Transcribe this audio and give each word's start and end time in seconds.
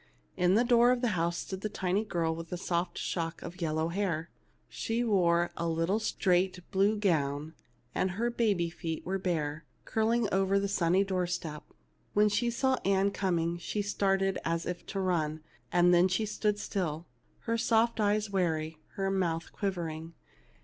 In 0.35 0.55
the 0.55 0.63
door 0.63 0.89
of 0.91 1.01
the 1.01 1.09
house 1.09 1.37
stood 1.37 1.63
a 1.63 1.69
tiny 1.69 2.03
girl 2.03 2.33
with 2.35 2.51
a 2.51 2.57
soft 2.57 2.97
shock 2.97 3.43
of 3.43 3.61
yellow 3.61 3.89
hair. 3.89 4.31
She 4.67 5.03
wore 5.03 5.51
a 5.55 5.69
little 5.69 5.99
straight 5.99 6.59
blue 6.71 6.97
gown, 6.97 7.53
and 7.93 8.09
her 8.17 8.31
baby 8.31 8.71
feet 8.71 9.05
were 9.05 9.19
bare, 9.19 9.63
curling 9.85 10.27
over 10.33 10.57
the 10.59 10.67
sunny 10.67 11.03
door 11.03 11.27
step. 11.27 11.65
When 12.13 12.29
she 12.29 12.49
saw 12.49 12.77
Ann 12.83 13.11
coming 13.11 13.59
she 13.59 13.83
started 13.83 14.39
as 14.43 14.65
if 14.65 14.87
to 14.87 14.99
run; 14.99 15.43
then 15.71 16.07
she 16.07 16.25
stood 16.25 16.57
still, 16.57 17.05
her 17.41 17.55
soft 17.55 17.99
eyes 17.99 18.27
wary, 18.31 18.79
her 18.95 19.11
mouth 19.11 19.53
quiv 19.53 19.73
ering. 19.75 20.13